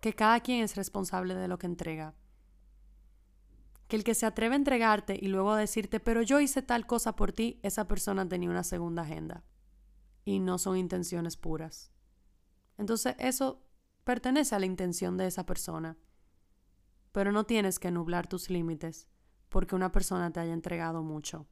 que 0.00 0.14
cada 0.14 0.40
quien 0.40 0.64
es 0.64 0.74
responsable 0.74 1.34
de 1.34 1.48
lo 1.48 1.58
que 1.58 1.66
entrega. 1.66 2.14
Que 3.88 3.96
el 3.96 4.04
que 4.04 4.14
se 4.14 4.24
atreve 4.24 4.54
a 4.54 4.58
entregarte 4.58 5.18
y 5.20 5.28
luego 5.28 5.50
a 5.50 5.58
decirte, 5.58 6.00
pero 6.00 6.22
yo 6.22 6.40
hice 6.40 6.62
tal 6.62 6.86
cosa 6.86 7.14
por 7.14 7.32
ti, 7.32 7.60
esa 7.62 7.86
persona 7.86 8.26
tenía 8.26 8.48
una 8.48 8.64
segunda 8.64 9.02
agenda. 9.02 9.44
Y 10.24 10.38
no 10.38 10.56
son 10.56 10.78
intenciones 10.78 11.36
puras. 11.36 11.92
Entonces 12.78 13.16
eso 13.18 13.62
pertenece 14.04 14.54
a 14.54 14.60
la 14.60 14.66
intención 14.66 15.18
de 15.18 15.26
esa 15.26 15.44
persona. 15.44 15.98
Pero 17.12 17.32
no 17.32 17.44
tienes 17.44 17.78
que 17.78 17.90
nublar 17.90 18.28
tus 18.28 18.48
límites 18.48 19.08
porque 19.50 19.74
una 19.74 19.92
persona 19.92 20.32
te 20.32 20.40
haya 20.40 20.54
entregado 20.54 21.02
mucho. 21.02 21.46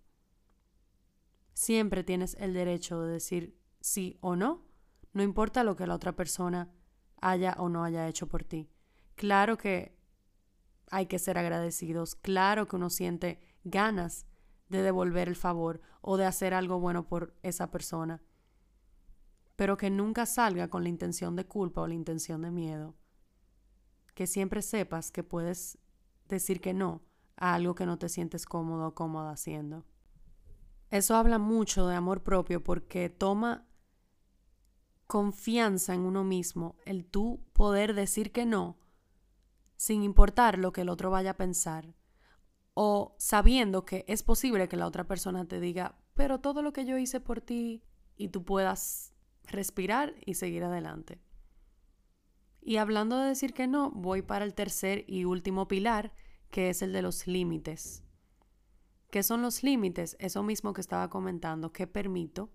Siempre 1.52 2.04
tienes 2.04 2.36
el 2.38 2.54
derecho 2.54 3.02
de 3.02 3.12
decir 3.12 3.58
sí 3.80 4.16
o 4.20 4.36
no, 4.36 4.67
no 5.18 5.22
importa 5.22 5.64
lo 5.64 5.76
que 5.76 5.86
la 5.86 5.94
otra 5.94 6.16
persona 6.16 6.70
haya 7.20 7.54
o 7.58 7.68
no 7.68 7.84
haya 7.84 8.08
hecho 8.08 8.26
por 8.26 8.44
ti. 8.44 8.70
Claro 9.14 9.58
que 9.58 9.94
hay 10.90 11.04
que 11.04 11.18
ser 11.18 11.36
agradecidos, 11.36 12.14
claro 12.14 12.66
que 12.66 12.76
uno 12.76 12.88
siente 12.88 13.38
ganas 13.64 14.26
de 14.70 14.80
devolver 14.80 15.28
el 15.28 15.36
favor 15.36 15.82
o 16.00 16.16
de 16.16 16.24
hacer 16.24 16.54
algo 16.54 16.80
bueno 16.80 17.06
por 17.06 17.34
esa 17.42 17.70
persona 17.70 18.22
pero 19.58 19.76
que 19.76 19.90
nunca 19.90 20.24
salga 20.24 20.68
con 20.68 20.84
la 20.84 20.88
intención 20.88 21.34
de 21.34 21.44
culpa 21.44 21.80
o 21.80 21.88
la 21.88 21.94
intención 21.94 22.42
de 22.42 22.52
miedo. 22.52 22.94
Que 24.14 24.28
siempre 24.28 24.62
sepas 24.62 25.10
que 25.10 25.24
puedes 25.24 25.78
decir 26.28 26.60
que 26.60 26.72
no 26.72 27.02
a 27.34 27.54
algo 27.54 27.74
que 27.74 27.84
no 27.84 27.98
te 27.98 28.08
sientes 28.08 28.46
cómodo 28.46 28.86
o 28.86 28.94
cómoda 28.94 29.32
haciendo. 29.32 29.84
Eso 30.90 31.16
habla 31.16 31.40
mucho 31.40 31.88
de 31.88 31.96
amor 31.96 32.22
propio 32.22 32.62
porque 32.62 33.08
toma 33.08 33.66
confianza 35.08 35.94
en 35.94 36.02
uno 36.02 36.22
mismo, 36.22 36.76
el 36.84 37.04
tú 37.04 37.42
poder 37.52 37.94
decir 37.94 38.30
que 38.30 38.46
no 38.46 38.78
sin 39.78 40.02
importar 40.02 40.58
lo 40.58 40.72
que 40.72 40.82
el 40.82 40.88
otro 40.88 41.10
vaya 41.10 41.30
a 41.30 41.36
pensar 41.36 41.94
o 42.74 43.16
sabiendo 43.18 43.84
que 43.84 44.04
es 44.06 44.22
posible 44.22 44.68
que 44.68 44.76
la 44.76 44.86
otra 44.86 45.04
persona 45.04 45.46
te 45.46 45.60
diga, 45.60 45.98
pero 46.14 46.40
todo 46.40 46.62
lo 46.62 46.72
que 46.72 46.84
yo 46.84 46.98
hice 46.98 47.20
por 47.20 47.40
ti 47.40 47.82
y 48.16 48.28
tú 48.28 48.44
puedas 48.44 49.14
respirar 49.44 50.14
y 50.26 50.34
seguir 50.34 50.62
adelante. 50.62 51.20
Y 52.60 52.76
hablando 52.76 53.18
de 53.18 53.28
decir 53.28 53.54
que 53.54 53.66
no, 53.66 53.90
voy 53.90 54.22
para 54.22 54.44
el 54.44 54.54
tercer 54.54 55.04
y 55.08 55.24
último 55.24 55.66
pilar, 55.68 56.12
que 56.50 56.70
es 56.70 56.82
el 56.82 56.92
de 56.92 57.02
los 57.02 57.26
límites. 57.26 58.04
¿Qué 59.10 59.22
son 59.22 59.42
los 59.42 59.62
límites? 59.62 60.16
Eso 60.20 60.42
mismo 60.42 60.72
que 60.72 60.80
estaba 60.80 61.08
comentando, 61.08 61.72
¿qué 61.72 61.86
permito? 61.86 62.50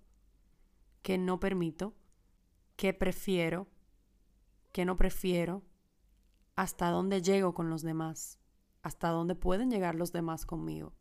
¿Qué 1.02 1.18
no 1.18 1.40
permito? 1.40 1.96
¿Qué 2.84 2.94
prefiero? 2.94 3.70
¿Qué 4.74 4.84
no 4.84 4.98
prefiero? 4.98 5.64
¿Hasta 6.58 6.90
dónde 6.90 7.22
llego 7.22 7.54
con 7.54 7.70
los 7.70 7.82
demás? 7.82 8.40
¿Hasta 8.82 9.08
dónde 9.08 9.36
pueden 9.36 9.72
llegar 9.72 9.96
los 9.96 10.12
demás 10.12 10.46
conmigo? 10.46 10.92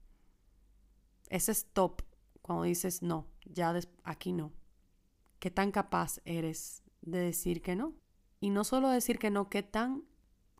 Ese 1.29 1.51
stop, 1.51 2.03
cuando 2.41 2.63
dices 2.63 3.03
no, 3.03 3.27
ya 3.47 3.75
aquí 4.05 4.33
no 4.33 4.53
qué 5.41 5.51
tan 5.51 5.73
capaz 5.73 6.21
eres 6.25 6.85
de 7.01 7.19
decir 7.19 7.63
que 7.63 7.75
no. 7.75 7.97
Y 8.39 8.51
no 8.51 8.63
solo 8.63 8.89
decir 8.89 9.19
que 9.19 9.31
no, 9.33 9.51
qué 9.51 9.65
tan, 9.65 10.05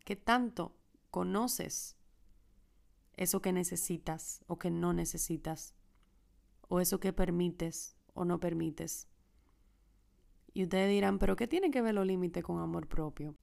qué 0.03 0.17
tanto 0.17 0.75
conoces 1.09 1.95
eso 3.13 3.41
que 3.41 3.53
necesitas 3.53 4.43
o 4.47 4.59
que 4.59 4.71
no 4.71 4.91
necesitas, 4.91 5.73
o 6.67 6.81
eso 6.81 6.99
que 6.99 7.13
permites 7.13 7.95
o 8.13 8.25
no 8.25 8.41
permites. 8.41 9.07
Y 10.53 10.63
ustedes 10.63 10.89
dirán, 10.89 11.19
pero 11.19 11.35
¿qué 11.35 11.47
tiene 11.47 11.71
que 11.71 11.81
ver 11.81 11.95
los 11.95 12.05
límites 12.05 12.43
con 12.43 12.59
amor 12.59 12.87
propio? 12.87 13.35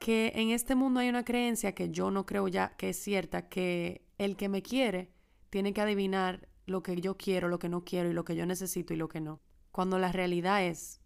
Que 0.00 0.32
en 0.34 0.50
este 0.50 0.74
mundo 0.74 1.00
hay 1.00 1.08
una 1.08 1.24
creencia 1.24 1.74
que 1.74 1.90
yo 1.90 2.10
no 2.10 2.26
creo 2.26 2.48
ya 2.48 2.76
que 2.76 2.90
es 2.90 2.96
cierta, 2.96 3.48
que 3.48 4.04
el 4.18 4.36
que 4.36 4.48
me 4.48 4.62
quiere 4.62 5.12
tiene 5.50 5.72
que 5.72 5.80
adivinar 5.80 6.48
lo 6.66 6.82
que 6.82 7.00
yo 7.00 7.16
quiero, 7.16 7.48
lo 7.48 7.58
que 7.58 7.68
no 7.68 7.84
quiero 7.84 8.10
y 8.10 8.14
lo 8.14 8.24
que 8.24 8.36
yo 8.36 8.46
necesito 8.46 8.92
y 8.92 8.96
lo 8.96 9.08
que 9.08 9.20
no 9.20 9.40
cuando 9.74 9.98
la 9.98 10.12
realidad 10.12 10.64
es 10.64 11.00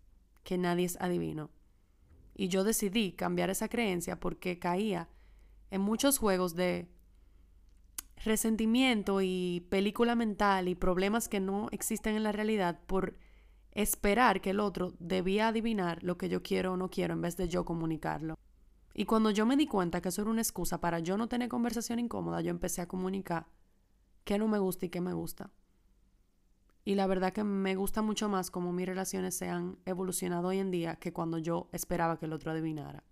que 0.45 0.59
nadie 0.59 0.85
es 0.85 1.01
adivino. 1.01 1.49
Y 2.35 2.49
yo 2.49 2.65
decidí 2.65 3.13
cambiar 3.13 3.49
esa 3.49 3.71
creencia 3.71 4.21
porque 4.21 4.59
caía 4.59 5.09
en 5.71 5.81
muchos 5.81 6.19
juegos 6.19 6.55
de 6.55 6.87
resentimiento 8.23 9.23
y 9.23 9.67
película 9.71 10.15
mental 10.17 10.69
y 10.69 10.75
problemas 10.75 11.31
que 11.31 11.41
no 11.41 11.69
existen 11.73 12.15
en 12.15 12.25
la 12.25 12.33
realidad 12.33 12.79
por 12.87 13.17
esperar 13.73 14.41
que 14.41 14.51
el 14.51 14.61
otro 14.61 14.95
debía 14.99 15.49
adivinar 15.49 16.03
lo 16.03 16.19
que 16.19 16.29
yo 16.29 16.43
quiero 16.43 16.73
o 16.73 16.77
no 16.77 16.91
quiero 16.91 17.15
en 17.15 17.23
vez 17.23 17.37
de 17.37 17.49
yo 17.49 17.65
comunicarlo. 17.65 18.39
Y 18.95 19.05
cuando 19.05 19.31
yo 19.31 19.47
me 19.47 19.57
di 19.57 19.67
cuenta 19.67 20.01
que 20.01 20.09
eso 20.09 20.23
era 20.23 20.31
una 20.31 20.43
excusa 20.43 20.81
para 20.81 20.99
yo 20.99 21.17
no 21.17 21.29
tener 21.29 21.49
conversación 21.49 21.99
incómoda, 21.99 22.41
yo 22.41 22.51
empecé 22.51 22.81
a 22.81 22.89
comunicar 22.89 23.47
qué 24.25 24.39
no 24.39 24.49
me 24.49 24.59
gusta 24.59 24.87
y 24.87 24.89
qué 24.89 25.01
me 25.01 25.13
gusta. 25.13 25.51
Y 26.85 26.95
la 26.95 27.07
verdad 27.07 27.33
que 27.33 27.45
me 27.45 27.77
gusta 27.77 28.03
mucho 28.03 28.29
más 28.29 28.51
cómo 28.51 28.73
mis 28.73 28.87
relaciones 28.87 29.37
se 29.37 29.49
han 29.49 29.79
evolucionado 29.85 30.49
hoy 30.49 30.59
en 30.59 30.71
día 30.71 30.97
que 30.97 31.13
cuando 31.13 31.39
yo 31.39 31.69
esperaba 31.73 32.19
que 32.19 32.27
el 32.27 32.33
otro 32.33 32.51
adivinara. 32.51 33.05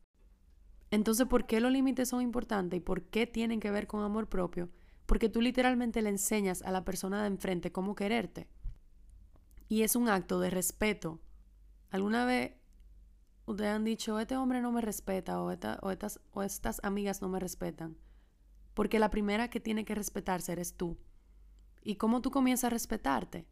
Entonces, 0.91 1.27
¿por 1.27 1.47
qué 1.47 1.61
los 1.61 1.71
límites 1.71 2.09
son 2.09 2.23
importantes 2.23 2.79
y 2.79 2.81
por 2.81 3.03
qué 3.03 3.27
tienen 3.27 3.61
que 3.61 3.71
ver 3.71 3.87
con 3.87 4.03
amor 4.03 4.29
propio? 4.29 4.71
Porque 5.05 5.29
tú 5.29 5.41
literalmente 5.41 6.03
le 6.03 6.11
enseñas 6.11 6.63
a 6.63 6.71
la 6.71 6.85
persona 6.85 7.21
de 7.21 7.29
enfrente 7.29 7.71
cómo 7.71 7.95
quererte. 7.95 8.49
Y 9.69 9.83
es 9.83 9.97
un 9.97 10.09
acto 10.09 10.41
de 10.41 10.51
respeto. 10.51 11.21
¿Alguna 11.91 12.25
vez 12.25 12.53
ustedes 13.47 13.71
han 13.71 13.85
dicho, 13.85 14.19
este 14.19 14.37
hombre 14.37 14.61
no 14.61 14.73
me 14.73 14.81
respeta 14.81 15.41
o, 15.41 15.47
o, 15.47 15.91
estas, 15.91 16.21
o 16.33 16.43
estas 16.43 16.81
amigas 16.83 17.23
no 17.23 17.29
me 17.29 17.41
respetan? 17.41 17.97
Porque 18.75 18.99
la 18.99 19.11
primera 19.11 19.49
que 19.51 19.61
tiene 19.61 19.85
que 19.85 19.95
respetarse 19.95 20.53
eres 20.53 20.75
tú. 20.77 20.99
¿Y 21.83 21.97
cómo 21.97 22.21
tú 22.21 22.31
comienzas 22.31 22.65
a 22.65 22.71
respetarte? 22.71 23.47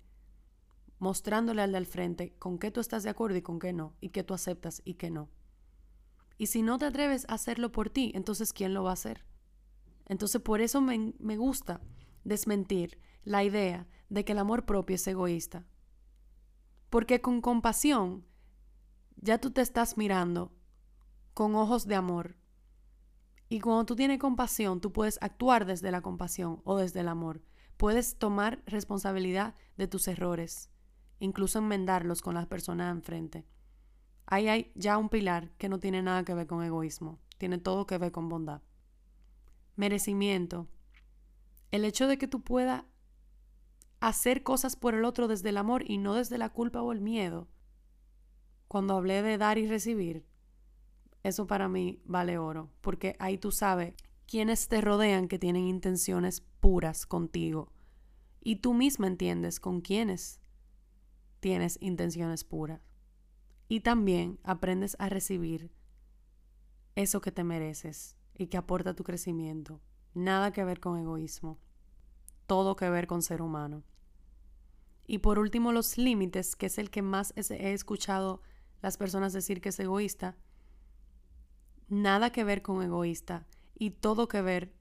mostrándole 0.99 1.63
al 1.63 1.73
del 1.73 1.87
frente 1.87 2.35
con 2.39 2.59
qué 2.59 2.71
tú 2.71 2.81
estás 2.81 3.03
de 3.03 3.11
acuerdo 3.11 3.37
y 3.37 3.43
con 3.43 3.59
qué 3.59 3.73
no, 3.73 3.95
y 4.01 4.09
qué 4.09 4.25
tú 4.25 4.35
aceptas 4.35 4.83
y 4.85 4.95
qué 4.95 5.11
no. 5.11 5.29
Y 6.39 6.47
si 6.47 6.63
no 6.63 6.79
te 6.79 6.87
atreves 6.87 7.27
a 7.29 7.35
hacerlo 7.35 7.73
por 7.73 7.91
ti, 7.91 8.11
entonces 8.15 8.53
¿quién 8.53 8.75
lo 8.75 8.85
va 8.85 8.91
a 8.91 8.95
hacer? 8.95 9.25
Entonces 10.07 10.41
por 10.41 10.61
eso 10.61 10.81
me, 10.81 11.15
me 11.19 11.37
gusta 11.37 11.81
desmentir 12.25 12.99
la 13.23 13.45
idea 13.45 13.87
de 14.09 14.25
que 14.25 14.33
el 14.33 14.39
amor 14.39 14.65
propio 14.65 14.97
es 14.97 15.07
egoísta. 15.07 15.67
Porque 16.95 17.21
con 17.21 17.41
compasión 17.41 18.25
ya 19.17 19.39
tú 19.39 19.51
te 19.51 19.63
estás 19.63 19.99
mirando 19.99 20.53
con 21.33 21.57
ojos 21.57 21.89
de 21.89 21.97
amor. 21.97 22.37
Y 23.49 23.59
cuando 23.59 23.85
tú 23.85 23.97
tienes 23.97 24.21
compasión, 24.21 24.81
tú 24.81 24.93
puedes 24.93 25.19
actuar 25.21 25.67
desde 25.67 25.91
la 25.91 26.03
compasión 26.03 26.61
o 26.63 26.77
desde 26.77 27.01
el 27.01 27.09
amor. 27.09 27.43
Puedes 27.79 28.17
tomar 28.17 28.63
responsabilidad 28.67 29.57
de 29.77 29.89
tus 29.89 30.07
errores 30.07 30.71
incluso 31.19 31.59
enmendarlos 31.59 32.23
con 32.23 32.35
las 32.35 32.47
personas 32.47 32.95
enfrente. 32.95 33.45
Ahí 34.27 34.47
hay 34.47 34.71
ya 34.77 34.97
un 34.97 35.09
pilar 35.09 35.51
que 35.59 35.69
no 35.69 35.81
tiene 35.81 36.01
nada 36.01 36.23
que 36.23 36.35
ver 36.35 36.47
con 36.47 36.63
egoísmo, 36.63 37.19
tiene 37.39 37.59
todo 37.59 37.89
que 37.89 37.99
ver 37.99 38.13
con 38.13 38.29
bondad. 38.29 38.63
Merecimiento. 39.75 40.69
El 41.73 41.85
hecho 41.85 42.07
de 42.07 42.19
que 42.19 42.29
tú 42.29 42.45
puedas 42.45 42.85
hacer 44.09 44.43
cosas 44.43 44.77
por 44.77 44.95
el 44.95 45.05
otro 45.05 45.29
desde 45.29 45.49
el 45.49 45.57
amor 45.57 45.83
y 45.91 45.99
no 45.99 46.15
desde 46.15 46.39
la 46.39 46.51
culpa 46.51 46.83
o 46.83 46.93
el 46.93 47.01
miedo. 47.01 47.49
Cuando 48.69 48.95
hablé 48.95 49.23
de 49.23 49.39
dar 49.39 49.57
y 49.57 49.67
recibir, 49.67 50.27
eso 51.23 51.47
para 51.47 51.69
mí 51.69 52.03
vale 52.05 52.37
oro, 52.37 52.71
porque 52.81 53.17
ahí 53.19 53.39
tú 53.39 53.51
sabes 53.51 53.95
quiénes 54.27 54.69
te 54.69 54.81
rodean 54.81 55.27
que 55.27 55.39
tienen 55.39 55.65
intenciones 55.65 56.43
puras 56.61 57.07
contigo. 57.07 57.73
Y 58.41 58.57
tú 58.57 58.75
misma 58.75 59.07
entiendes 59.07 59.59
con 59.59 59.81
quiénes 59.81 60.41
tienes 61.41 61.79
intenciones 61.81 62.45
puras. 62.45 62.83
Y 63.69 63.81
también 63.81 64.39
aprendes 64.43 64.97
a 64.99 65.09
recibir 65.09 65.73
eso 66.95 67.23
que 67.23 67.33
te 67.33 67.43
mereces 67.43 68.17
y 68.35 68.49
que 68.49 68.59
aporta 68.59 68.95
tu 68.95 69.03
crecimiento. 69.03 69.81
Nada 70.13 70.53
que 70.53 70.63
ver 70.63 70.81
con 70.81 70.99
egoísmo. 70.99 71.59
Todo 72.47 72.77
que 72.77 72.91
ver 72.91 73.07
con 73.07 73.23
ser 73.23 73.41
humano. 73.41 73.83
Y 75.07 75.19
por 75.19 75.39
último, 75.39 75.73
los 75.73 75.99
límites, 75.99 76.57
que 76.57 76.67
es 76.67 76.79
el 76.79 76.91
que 76.91 77.03
más 77.03 77.35
he 77.37 77.73
escuchado 77.73 78.41
las 78.81 78.97
personas 78.97 79.33
decir 79.33 79.61
que 79.61 79.69
es 79.71 79.81
egoísta, 79.81 80.37
nada 81.89 82.31
que 82.31 82.45
ver 82.45 82.63
con 82.63 82.83
egoísta 82.83 83.47
y 83.79 83.91
todo 83.91 84.29
que 84.29 84.43
ver 84.43 84.73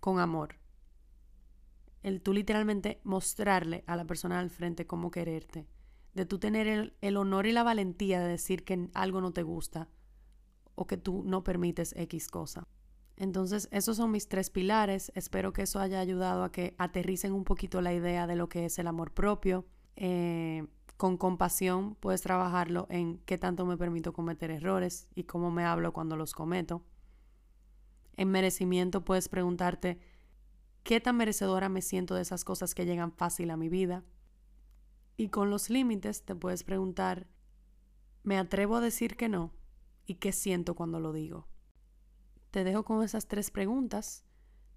con 0.00 0.20
amor. 0.20 0.56
El 2.02 2.20
tú 2.20 2.34
literalmente 2.34 3.00
mostrarle 3.04 3.84
a 3.86 3.96
la 3.96 4.04
persona 4.04 4.38
al 4.38 4.50
frente 4.50 4.86
cómo 4.86 5.10
quererte, 5.10 5.66
de 6.12 6.26
tú 6.26 6.38
tener 6.38 6.66
el, 6.66 6.94
el 7.00 7.16
honor 7.16 7.46
y 7.46 7.52
la 7.52 7.62
valentía 7.62 8.20
de 8.20 8.28
decir 8.28 8.64
que 8.64 8.90
algo 8.92 9.20
no 9.20 9.32
te 9.32 9.42
gusta 9.42 9.88
o 10.74 10.86
que 10.86 10.96
tú 10.96 11.22
no 11.24 11.42
permites 11.44 11.94
X 11.96 12.28
cosa. 12.28 12.66
Entonces, 13.16 13.68
esos 13.70 13.96
son 13.96 14.10
mis 14.10 14.28
tres 14.28 14.50
pilares. 14.50 15.12
Espero 15.14 15.52
que 15.52 15.62
eso 15.62 15.78
haya 15.78 16.00
ayudado 16.00 16.44
a 16.44 16.52
que 16.52 16.74
aterricen 16.78 17.32
un 17.32 17.44
poquito 17.44 17.80
la 17.80 17.94
idea 17.94 18.26
de 18.26 18.36
lo 18.36 18.48
que 18.48 18.64
es 18.64 18.78
el 18.78 18.86
amor 18.86 19.12
propio. 19.12 19.66
Eh, 19.96 20.66
con 20.96 21.16
compasión 21.16 21.96
puedes 21.96 22.22
trabajarlo 22.22 22.86
en 22.88 23.18
qué 23.26 23.38
tanto 23.38 23.66
me 23.66 23.76
permito 23.76 24.12
cometer 24.12 24.50
errores 24.50 25.08
y 25.14 25.24
cómo 25.24 25.50
me 25.50 25.64
hablo 25.64 25.92
cuando 25.92 26.16
los 26.16 26.32
cometo. 26.32 26.82
En 28.16 28.30
merecimiento 28.30 29.04
puedes 29.04 29.28
preguntarte 29.28 29.98
qué 30.82 31.00
tan 31.00 31.16
merecedora 31.16 31.68
me 31.68 31.82
siento 31.82 32.14
de 32.14 32.22
esas 32.22 32.44
cosas 32.44 32.74
que 32.74 32.86
llegan 32.86 33.12
fácil 33.12 33.50
a 33.50 33.56
mi 33.56 33.68
vida. 33.68 34.04
Y 35.16 35.28
con 35.28 35.50
los 35.50 35.70
límites 35.70 36.24
te 36.24 36.34
puedes 36.34 36.64
preguntar, 36.64 37.26
¿me 38.22 38.38
atrevo 38.38 38.76
a 38.76 38.80
decir 38.80 39.16
que 39.16 39.28
no? 39.28 39.52
¿Y 40.06 40.16
qué 40.16 40.32
siento 40.32 40.74
cuando 40.74 41.00
lo 41.00 41.12
digo? 41.12 41.48
Te 42.54 42.62
dejo 42.62 42.84
con 42.84 43.02
esas 43.02 43.26
tres 43.26 43.50
preguntas 43.50 44.22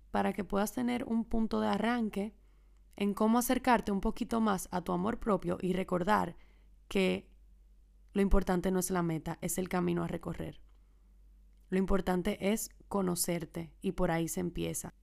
para 0.09 0.33
que 0.33 0.43
puedas 0.43 0.73
tener 0.73 1.03
un 1.03 1.23
punto 1.23 1.61
de 1.61 1.67
arranque 1.67 2.33
en 2.95 3.13
cómo 3.13 3.37
acercarte 3.37 3.91
un 3.91 4.01
poquito 4.01 4.41
más 4.41 4.67
a 4.71 4.81
tu 4.81 4.93
amor 4.93 5.19
propio 5.19 5.59
y 5.61 5.73
recordar 5.73 6.35
que 6.87 7.29
lo 8.13 8.23
importante 8.23 8.71
no 8.71 8.79
es 8.79 8.89
la 8.89 9.03
meta, 9.03 9.37
es 9.41 9.59
el 9.59 9.69
camino 9.69 10.03
a 10.03 10.07
recorrer. 10.07 10.59
Lo 11.69 11.77
importante 11.77 12.51
es 12.51 12.71
conocerte 12.87 13.71
y 13.79 13.91
por 13.91 14.09
ahí 14.09 14.27
se 14.27 14.39
empieza. 14.39 14.95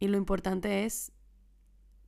Y 0.00 0.08
lo 0.08 0.16
importante 0.16 0.84
es 0.84 1.12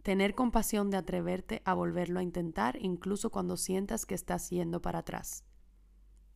tener 0.02 0.34
compasión 0.34 0.90
de 0.90 0.96
atreverte 0.96 1.62
a 1.64 1.74
volverlo 1.74 2.18
a 2.18 2.24
intentar 2.24 2.76
incluso 2.82 3.30
cuando 3.30 3.56
sientas 3.56 4.04
que 4.04 4.16
estás 4.16 4.50
yendo 4.50 4.82
para 4.82 4.98
atrás. 4.98 5.44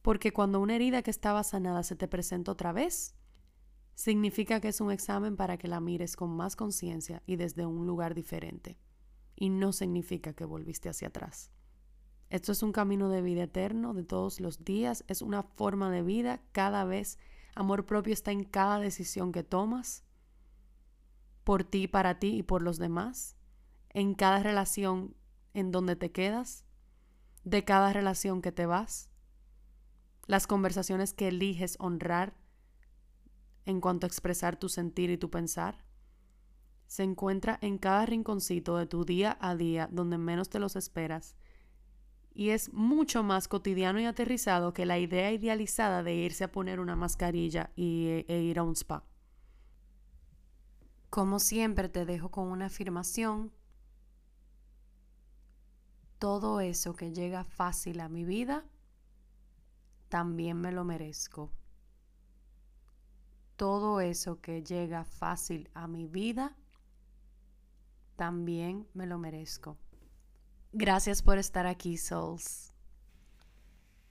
Porque 0.02 0.32
cuando 0.32 0.60
una 0.60 0.76
herida 0.76 1.02
que 1.02 1.10
estaba 1.10 1.42
sanada 1.42 1.82
se 1.82 1.96
te 1.96 2.06
presenta 2.06 2.52
otra 2.52 2.70
vez, 2.70 3.16
significa 3.96 4.60
que 4.60 4.68
es 4.68 4.80
un 4.80 4.92
examen 4.92 5.36
para 5.36 5.56
que 5.56 5.68
la 5.68 5.80
mires 5.80 6.16
con 6.16 6.30
más 6.30 6.54
conciencia 6.54 7.22
y 7.26 7.36
desde 7.36 7.66
un 7.66 7.86
lugar 7.86 8.14
diferente. 8.14 8.78
Y 9.34 9.48
no 9.48 9.72
significa 9.72 10.34
que 10.34 10.44
volviste 10.44 10.90
hacia 10.90 11.08
atrás. 11.08 11.50
Esto 12.28 12.52
es 12.52 12.62
un 12.62 12.72
camino 12.72 13.08
de 13.08 13.22
vida 13.22 13.44
eterno 13.44 13.94
de 13.94 14.04
todos 14.04 14.38
los 14.38 14.64
días, 14.64 15.04
es 15.08 15.22
una 15.22 15.42
forma 15.42 15.90
de 15.90 16.02
vida 16.02 16.42
cada 16.52 16.84
vez. 16.84 17.18
Amor 17.54 17.86
propio 17.86 18.12
está 18.12 18.32
en 18.32 18.44
cada 18.44 18.78
decisión 18.78 19.32
que 19.32 19.42
tomas, 19.42 20.04
por 21.42 21.64
ti, 21.64 21.88
para 21.88 22.18
ti 22.18 22.36
y 22.36 22.42
por 22.42 22.60
los 22.60 22.78
demás, 22.78 23.36
en 23.90 24.14
cada 24.14 24.42
relación 24.42 25.16
en 25.54 25.70
donde 25.70 25.96
te 25.96 26.12
quedas, 26.12 26.66
de 27.44 27.64
cada 27.64 27.94
relación 27.94 28.42
que 28.42 28.52
te 28.52 28.66
vas, 28.66 29.08
las 30.26 30.46
conversaciones 30.46 31.14
que 31.14 31.28
eliges 31.28 31.76
honrar 31.78 32.34
en 33.66 33.80
cuanto 33.80 34.06
a 34.06 34.08
expresar 34.08 34.56
tu 34.56 34.68
sentir 34.68 35.10
y 35.10 35.18
tu 35.18 35.30
pensar? 35.30 35.84
Se 36.86 37.02
encuentra 37.02 37.58
en 37.60 37.78
cada 37.78 38.06
rinconcito 38.06 38.78
de 38.78 38.86
tu 38.86 39.04
día 39.04 39.36
a 39.40 39.54
día 39.56 39.88
donde 39.92 40.18
menos 40.18 40.48
te 40.48 40.58
los 40.58 40.76
esperas 40.76 41.36
y 42.36 42.50
es 42.50 42.72
mucho 42.74 43.22
más 43.22 43.48
cotidiano 43.48 43.98
y 43.98 44.04
aterrizado 44.04 44.74
que 44.74 44.84
la 44.84 44.98
idea 44.98 45.32
idealizada 45.32 46.02
de 46.02 46.14
irse 46.14 46.44
a 46.44 46.52
poner 46.52 46.80
una 46.80 46.94
mascarilla 46.94 47.70
y, 47.76 48.24
e 48.28 48.42
ir 48.42 48.58
a 48.58 48.62
un 48.62 48.76
spa. 48.76 49.04
Como 51.08 51.38
siempre 51.38 51.88
te 51.88 52.04
dejo 52.04 52.30
con 52.30 52.48
una 52.48 52.66
afirmación. 52.66 53.52
Todo 56.18 56.60
eso 56.60 56.94
que 56.94 57.12
llega 57.12 57.44
fácil 57.44 58.00
a 58.00 58.10
mi 58.10 58.26
vida, 58.26 58.66
también 60.10 60.60
me 60.60 60.72
lo 60.72 60.84
merezco 60.84 61.50
todo 63.56 64.00
eso 64.00 64.40
que 64.40 64.62
llega 64.62 65.04
fácil 65.04 65.68
a 65.74 65.88
mi 65.88 66.06
vida, 66.06 66.56
también 68.16 68.86
me 68.94 69.06
lo 69.06 69.18
merezco. 69.18 69.76
Gracias 70.72 71.22
por 71.22 71.38
estar 71.38 71.66
aquí, 71.66 71.96
Souls. 71.96 72.72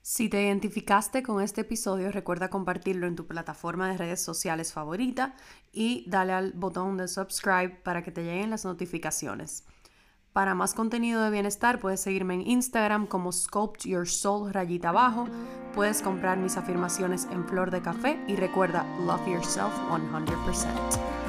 Si 0.02 0.30
te 0.30 0.44
identificaste 0.44 1.24
con 1.24 1.42
este 1.42 1.62
episodio, 1.62 2.12
recuerda 2.12 2.52
compartirlo 2.52 3.08
en 3.08 3.16
tu 3.16 3.26
plataforma 3.26 3.90
de 3.90 3.98
redes 3.98 4.22
sociales 4.22 4.72
favorita 4.72 5.36
y 5.72 6.08
dale 6.08 6.34
al 6.34 6.54
botón 6.54 6.98
de 6.98 7.08
subscribe 7.08 7.82
para 7.84 8.04
que 8.04 8.12
te 8.12 8.24
lleguen 8.24 8.52
las 8.52 8.66
notificaciones. 8.66 9.66
Para 10.36 10.54
más 10.54 10.74
contenido 10.74 11.24
de 11.24 11.30
bienestar 11.30 11.80
puedes 11.80 12.02
seguirme 12.02 12.34
en 12.34 12.46
Instagram 12.46 13.08
como 13.08 13.32
Sculpt 13.32 13.86
Your 13.86 14.06
Soul 14.06 14.52
rayita 14.52 14.90
abajo. 14.90 15.30
Puedes 15.74 16.02
comprar 16.02 16.38
mis 16.38 16.58
afirmaciones 16.58 17.26
en 17.32 17.48
flor 17.48 17.72
de 17.72 17.82
café 17.82 18.20
y 18.28 18.36
recuerda, 18.36 18.86
love 19.06 19.26
yourself 19.30 19.74
100%. 19.90 21.25